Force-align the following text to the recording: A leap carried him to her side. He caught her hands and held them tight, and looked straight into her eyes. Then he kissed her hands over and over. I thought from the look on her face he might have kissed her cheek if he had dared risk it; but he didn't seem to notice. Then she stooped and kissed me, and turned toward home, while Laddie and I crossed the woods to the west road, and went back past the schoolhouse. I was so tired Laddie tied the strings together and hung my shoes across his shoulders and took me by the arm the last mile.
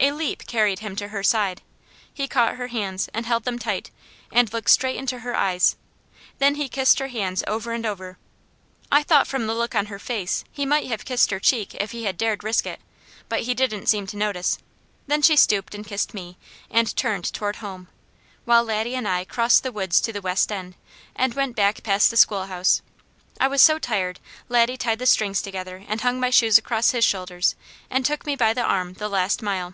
A 0.00 0.10
leap 0.12 0.46
carried 0.46 0.80
him 0.80 0.96
to 0.96 1.08
her 1.08 1.22
side. 1.22 1.62
He 2.12 2.28
caught 2.28 2.56
her 2.56 2.66
hands 2.66 3.08
and 3.14 3.24
held 3.24 3.44
them 3.44 3.58
tight, 3.58 3.90
and 4.30 4.52
looked 4.52 4.68
straight 4.68 4.96
into 4.96 5.20
her 5.20 5.34
eyes. 5.34 5.76
Then 6.38 6.56
he 6.56 6.68
kissed 6.68 6.98
her 6.98 7.08
hands 7.08 7.42
over 7.46 7.72
and 7.72 7.86
over. 7.86 8.18
I 8.92 9.02
thought 9.02 9.26
from 9.28 9.46
the 9.46 9.54
look 9.54 9.74
on 9.74 9.86
her 9.86 10.00
face 10.00 10.44
he 10.52 10.66
might 10.66 10.88
have 10.90 11.06
kissed 11.06 11.30
her 11.30 11.40
cheek 11.40 11.74
if 11.76 11.92
he 11.92 12.04
had 12.04 12.18
dared 12.18 12.44
risk 12.44 12.66
it; 12.66 12.80
but 13.30 13.42
he 13.42 13.54
didn't 13.54 13.86
seem 13.86 14.06
to 14.08 14.16
notice. 14.16 14.58
Then 15.06 15.22
she 15.22 15.36
stooped 15.36 15.74
and 15.74 15.86
kissed 15.86 16.12
me, 16.12 16.36
and 16.70 16.94
turned 16.96 17.32
toward 17.32 17.56
home, 17.56 17.88
while 18.44 18.64
Laddie 18.64 18.96
and 18.96 19.08
I 19.08 19.24
crossed 19.24 19.62
the 19.62 19.72
woods 19.72 20.02
to 20.02 20.12
the 20.12 20.20
west 20.20 20.50
road, 20.50 20.74
and 21.16 21.32
went 21.32 21.56
back 21.56 21.82
past 21.82 22.10
the 22.10 22.18
schoolhouse. 22.18 22.82
I 23.40 23.48
was 23.48 23.62
so 23.62 23.78
tired 23.78 24.20
Laddie 24.50 24.76
tied 24.76 24.98
the 24.98 25.06
strings 25.06 25.40
together 25.40 25.82
and 25.88 26.02
hung 26.02 26.20
my 26.20 26.30
shoes 26.30 26.58
across 26.58 26.90
his 26.90 27.04
shoulders 27.04 27.54
and 27.88 28.04
took 28.04 28.26
me 28.26 28.36
by 28.36 28.52
the 28.52 28.60
arm 28.62 28.94
the 28.94 29.08
last 29.08 29.40
mile. 29.40 29.72